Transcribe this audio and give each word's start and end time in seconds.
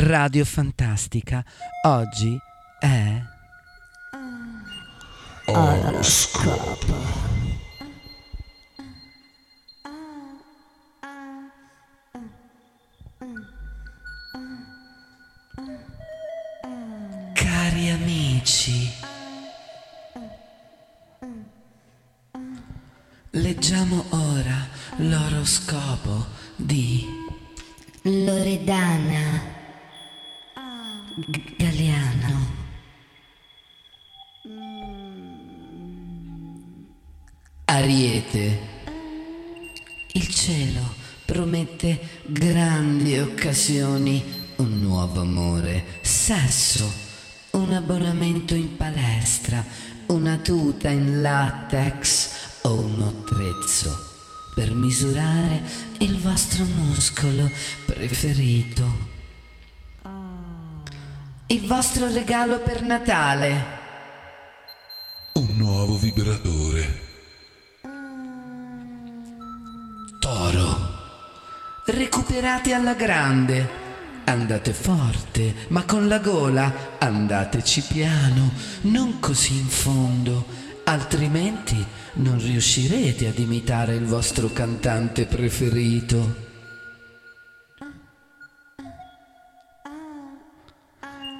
Radio 0.00 0.44
Fantastica. 0.44 1.42
Oggi 1.84 2.38
è... 2.78 3.22
Oroscopo. 5.46 6.94
Cari 17.32 17.90
amici, 17.90 18.90
leggiamo 23.30 24.04
ora 24.10 24.66
l'oroscopo 24.96 26.26
di 26.56 27.06
Loredana 28.02 29.55
Galeano. 31.18 32.64
Ariete. 37.64 38.60
Il 40.12 40.28
cielo 40.28 40.94
promette 41.24 42.22
grandi 42.26 43.18
occasioni, 43.18 44.22
un 44.56 44.78
nuovo 44.80 45.22
amore, 45.22 46.00
sesso, 46.02 46.92
un 47.52 47.72
abbonamento 47.72 48.54
in 48.54 48.76
palestra, 48.76 49.64
una 50.08 50.36
tuta 50.36 50.90
in 50.90 51.22
latex 51.22 52.58
o 52.62 52.78
un 52.78 53.00
attrezzo 53.00 54.52
per 54.54 54.74
misurare 54.74 55.62
il 56.00 56.18
vostro 56.18 56.64
muscolo 56.64 57.50
preferito. 57.86 59.15
Il 61.48 61.64
vostro 61.68 62.12
regalo 62.12 62.58
per 62.58 62.82
Natale. 62.82 63.64
Un 65.34 65.46
nuovo 65.56 65.96
vibratore. 65.96 67.00
Toro. 70.18 70.64
Recuperate 71.84 72.72
alla 72.72 72.94
grande. 72.94 73.68
Andate 74.24 74.72
forte, 74.72 75.54
ma 75.68 75.84
con 75.84 76.08
la 76.08 76.18
gola 76.18 76.96
andateci 76.98 77.82
piano, 77.82 78.50
non 78.82 79.20
così 79.20 79.56
in 79.56 79.68
fondo, 79.68 80.46
altrimenti 80.82 81.76
non 82.14 82.40
riuscirete 82.40 83.28
ad 83.28 83.38
imitare 83.38 83.94
il 83.94 84.04
vostro 84.04 84.48
cantante 84.48 85.26
preferito. 85.26 86.45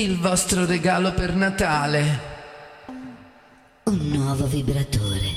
Il 0.00 0.16
vostro 0.16 0.64
regalo 0.64 1.12
per 1.12 1.34
Natale. 1.34 2.20
Un 3.84 4.08
nuovo 4.08 4.46
vibratore. 4.46 5.28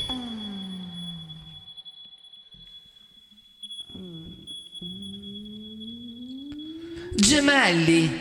Gemelli. 7.14 8.20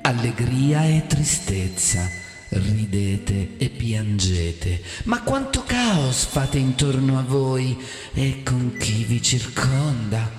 Allegria 0.00 0.86
e 0.86 1.04
tristezza. 1.06 2.08
Ridete 2.48 3.58
e 3.58 3.68
piangete, 3.68 4.82
ma 5.04 5.20
quanto 5.20 5.64
caos 5.64 6.24
fate 6.24 6.56
intorno 6.56 7.18
a 7.18 7.22
voi 7.22 7.78
e 8.14 8.42
con 8.42 8.74
chi 8.78 9.04
vi 9.04 9.20
circonda. 9.20 10.30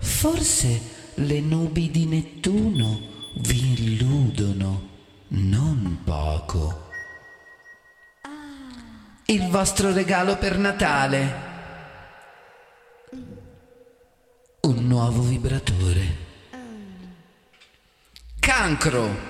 Forse 0.00 0.98
le 1.14 1.40
nubi 1.40 1.90
di 1.90 2.06
Nettuno 2.06 3.00
vi 3.34 3.72
illudono, 3.72 4.88
non 5.28 6.00
poco. 6.04 6.88
Il 9.26 9.48
vostro 9.48 9.92
regalo 9.92 10.36
per 10.38 10.58
Natale. 10.58 11.48
Un 14.62 14.86
nuovo 14.86 15.22
vibratore. 15.22 16.16
Cancro. 18.40 19.28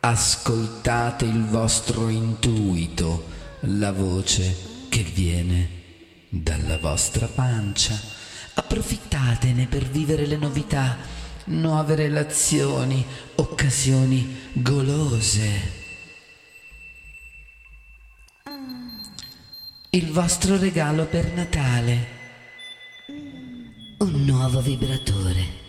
Ascoltate 0.00 1.24
il 1.24 1.46
vostro 1.46 2.08
intuito, 2.08 3.26
la 3.60 3.90
voce 3.90 4.86
che 4.88 5.02
viene 5.02 5.82
dalla 6.28 6.78
vostra 6.78 7.26
pancia. 7.26 8.13
Approfittatene 8.54 9.66
per 9.66 9.84
vivere 9.84 10.26
le 10.26 10.36
novità, 10.36 10.96
nuove 11.46 11.94
relazioni, 11.94 13.04
occasioni 13.36 14.50
golose. 14.52 15.82
Il 19.90 20.10
vostro 20.10 20.56
regalo 20.56 21.04
per 21.06 21.32
Natale. 21.32 22.08
Un 23.98 24.24
nuovo 24.24 24.60
vibratore. 24.60 25.62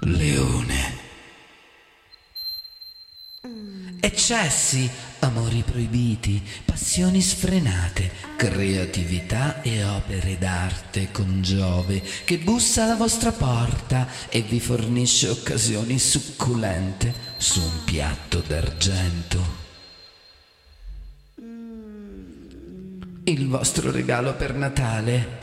Leone. 0.00 1.02
Eccessi, 4.00 4.90
amori 5.24 5.62
proibiti, 5.62 6.42
passioni 6.64 7.20
sfrenate, 7.20 8.10
creatività 8.36 9.62
e 9.62 9.82
opere 9.84 10.36
d'arte 10.38 11.10
con 11.10 11.40
Giove 11.42 12.02
che 12.24 12.38
bussa 12.38 12.84
alla 12.84 12.96
vostra 12.96 13.32
porta 13.32 14.06
e 14.28 14.42
vi 14.42 14.60
fornisce 14.60 15.28
occasioni 15.28 15.98
succulente 15.98 17.12
su 17.38 17.60
un 17.60 17.84
piatto 17.84 18.42
d'argento. 18.46 19.62
Il 23.24 23.48
vostro 23.48 23.90
regalo 23.90 24.34
per 24.34 24.54
Natale. 24.54 25.38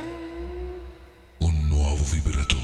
Un 1.40 1.68
nuovo 1.68 2.04
vibratore. 2.12 2.61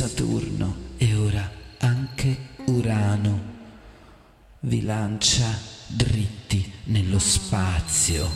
Saturno 0.00 0.94
e 0.96 1.14
ora 1.14 1.46
anche 1.80 2.54
Urano, 2.68 3.38
vi 4.60 4.82
lancia 4.82 5.44
dritti 5.88 6.72
nello 6.84 7.18
spazio. 7.18 8.26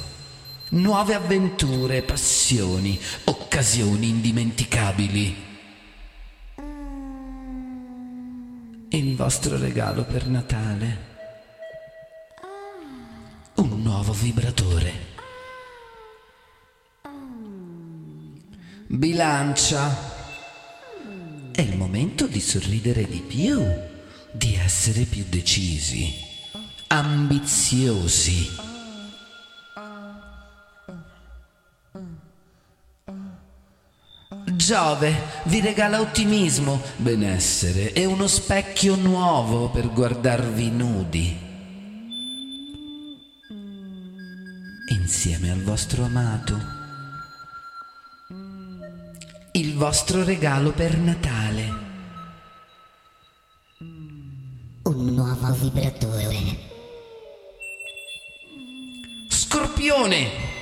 Nuove 0.72 1.14
avventure, 1.14 2.02
passioni, 2.02 3.00
occasioni 3.24 4.10
indimenticabili. 4.10 5.36
Il 8.90 9.16
vostro 9.16 9.56
regalo 9.56 10.04
per 10.04 10.26
Natale. 10.26 10.98
Un 13.54 13.80
nuovo 13.80 14.12
vibratore. 14.12 14.92
Bilancia. 18.86 20.13
Momento 21.94 22.26
di 22.26 22.40
sorridere 22.40 23.06
di 23.06 23.20
più, 23.20 23.64
di 24.32 24.56
essere 24.56 25.04
più 25.04 25.24
decisi, 25.28 26.12
ambiziosi. 26.88 28.48
Giove 34.56 35.14
vi 35.44 35.60
regala 35.60 36.00
ottimismo, 36.00 36.82
benessere 36.96 37.92
e 37.92 38.04
uno 38.06 38.26
specchio 38.26 38.96
nuovo 38.96 39.70
per 39.70 39.88
guardarvi 39.88 40.70
nudi. 40.70 41.38
Insieme 44.88 45.52
al 45.52 45.62
vostro 45.62 46.02
amato. 46.02 46.58
Il 49.52 49.76
vostro 49.76 50.24
regalo 50.24 50.72
per 50.72 50.98
Natale. 50.98 51.73
Vibratore. 55.70 56.56
Scorpione! 59.28 60.52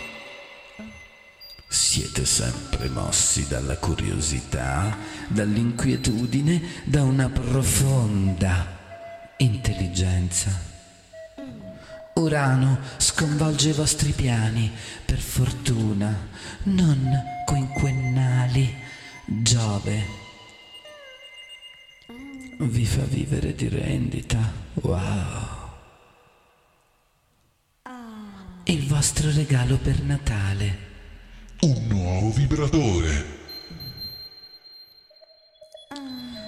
Siete 1.68 2.24
sempre 2.24 2.88
mossi 2.88 3.46
dalla 3.48 3.76
curiosità, 3.76 4.96
dall'inquietudine, 5.28 6.82
da 6.84 7.02
una 7.02 7.28
profonda 7.28 8.78
intelligenza. 9.38 10.70
Urano 12.14 12.78
sconvolge 12.98 13.70
i 13.70 13.72
vostri 13.72 14.12
piani, 14.12 14.70
per 15.04 15.18
fortuna, 15.18 16.28
non 16.64 17.22
quinquennali. 17.46 18.80
Giove 19.24 20.21
vi 22.68 22.84
fa 22.84 23.02
vivere 23.04 23.54
di 23.54 23.68
rendita. 23.68 24.52
Wow. 24.74 25.60
Il 28.64 28.86
vostro 28.86 29.30
regalo 29.32 29.76
per 29.76 30.02
Natale. 30.02 30.90
Un 31.60 31.86
nuovo 31.88 32.30
vibratore. 32.30 33.40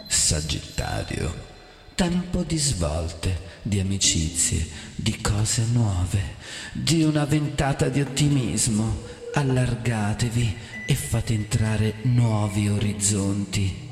Sagittario. 0.08 1.52
Tempo 1.94 2.42
di 2.42 2.56
svolte, 2.56 3.38
di 3.62 3.78
amicizie, 3.78 4.66
di 4.96 5.20
cose 5.20 5.64
nuove, 5.72 6.36
di 6.72 7.02
una 7.02 7.24
ventata 7.24 7.88
di 7.88 8.00
ottimismo. 8.00 9.02
Allargatevi 9.34 10.56
e 10.86 10.94
fate 10.94 11.34
entrare 11.34 11.94
nuovi 12.02 12.68
orizzonti, 12.68 13.83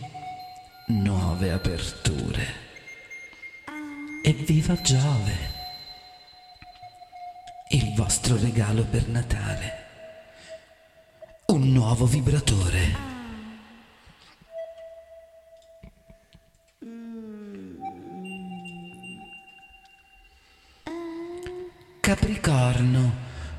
nuove 0.86 1.52
aperture. 1.52 2.60
Evviva 4.22 4.80
Giove! 4.80 5.50
Il 7.70 7.94
vostro 7.94 8.36
regalo 8.36 8.84
per 8.84 9.08
Natale. 9.08 9.86
Un 11.46 11.72
nuovo 11.72 12.06
vibratore. 12.06 13.10
Capricorno, 22.00 23.14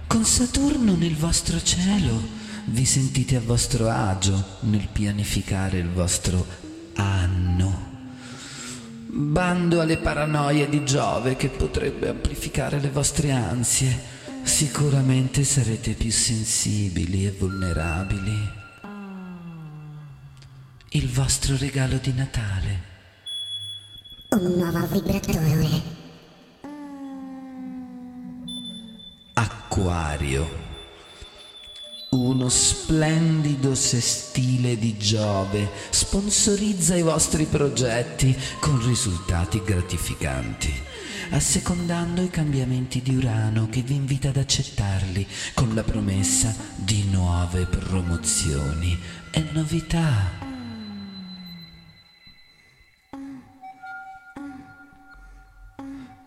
con 0.08 0.26
Saturno 0.26 0.96
nel 0.96 1.16
vostro 1.16 1.62
cielo, 1.62 2.22
vi 2.66 2.86
sentite 2.86 3.38
a 3.38 3.42
vostro 3.42 3.90
agio 3.90 4.58
nel 4.62 4.88
pianificare 4.88 5.78
il 5.80 5.90
vostro 5.90 6.63
anno. 6.96 7.92
Bando 9.08 9.82
alle 9.82 9.98
paranoie 9.98 10.68
di 10.68 10.84
Giove 10.84 11.36
che 11.36 11.50
potrebbe 11.50 12.10
amplificare 12.10 12.80
le 12.80 12.90
vostre 12.90 13.32
ansie. 13.32 14.12
Sicuramente 14.44 15.44
sarete 15.44 15.94
più 15.94 16.12
sensibili 16.12 17.26
e 17.26 17.32
vulnerabili. 17.32 18.62
Il 20.90 21.10
vostro 21.10 21.56
regalo 21.58 21.98
di 21.98 22.14
Natale. 22.14 22.82
Un 24.30 24.54
nuovo 24.58 24.88
vibratore. 24.88 25.82
Acquario. 29.34 30.63
Uno 32.44 32.52
splendido 32.52 33.74
sestile 33.74 34.78
di 34.78 34.98
Giove 34.98 35.70
sponsorizza 35.92 36.94
i 36.94 37.02
vostri 37.02 37.46
progetti 37.46 38.38
con 38.60 38.86
risultati 38.86 39.62
gratificanti, 39.64 40.74
assecondando 41.30 42.22
i 42.22 42.30
cambiamenti 42.30 43.02
di 43.02 43.16
Urano 43.16 43.70
che 43.70 43.80
vi 43.82 43.96
invita 43.96 44.28
ad 44.28 44.36
accettarli 44.36 45.26
con 45.54 45.74
la 45.74 45.84
promessa 45.84 46.54
di 46.76 47.06
nuove 47.10 47.66
promozioni 47.66 49.00
e 49.32 49.46
novità. 49.54 50.32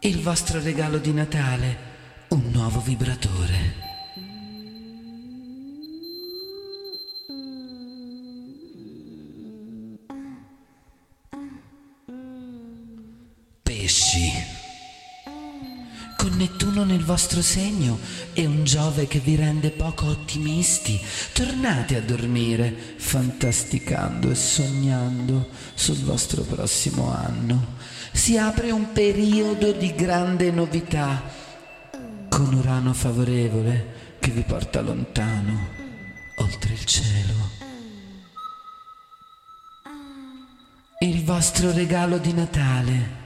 Il 0.01 0.23
vostro 0.23 0.63
regalo 0.63 0.97
di 0.97 1.13
Natale, 1.13 1.77
un 2.29 2.49
nuovo 2.53 2.81
vibratore. 2.81 3.86
Pesci. 14.17 14.55
Con 16.17 16.37
Nettuno 16.37 16.85
nel 16.85 17.05
vostro 17.05 17.43
segno 17.43 17.99
e 18.33 18.47
un 18.47 18.65
Giove 18.65 19.07
che 19.07 19.19
vi 19.19 19.37
rende 19.37 19.71
poco 19.71 20.07
ottimisti, 20.07 20.99
tornate 21.33 21.97
a 21.97 22.01
dormire, 22.01 22.75
fantasticando 22.97 24.31
e 24.31 24.35
sognando 24.35 25.51
sul 25.75 25.99
vostro 25.99 26.43
prossimo 26.43 27.15
anno. 27.15 27.75
Si 28.13 28.39
apre 28.39 28.71
un 28.71 28.93
periodo 28.93 29.73
di 29.73 29.95
grande 29.95 30.51
novità, 30.51 31.23
con 32.29 32.55
Urano 32.55 32.95
favorevole 32.95 34.15
che 34.19 34.31
vi 34.31 34.43
porta 34.43 34.81
lontano, 34.81 35.69
oltre 36.39 36.73
il 36.73 36.85
cielo. 36.87 37.65
Il 41.01 41.23
vostro 41.25 41.73
regalo 41.73 42.17
di 42.17 42.33
Natale. 42.33 43.26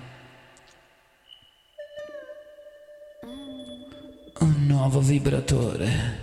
Un 4.61 4.67
nuovo 4.67 5.01
vibratore. 5.01 6.19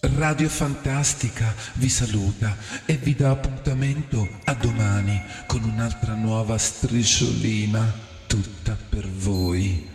Radio 0.00 0.48
Fantastica 0.48 1.54
vi 1.74 1.90
saluta 1.90 2.56
e 2.86 2.96
vi 2.96 3.14
dà 3.14 3.32
appuntamento 3.32 4.26
a 4.44 4.54
domani 4.54 5.22
con 5.46 5.62
un'altra 5.64 6.14
nuova 6.14 6.56
strisciolina 6.56 7.92
tutta 8.26 8.74
per 8.88 9.06
voi. 9.06 9.86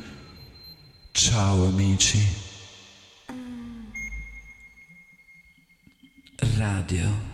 Ciao 1.12 1.66
amici. 1.66 2.20
Radio. 6.58 7.31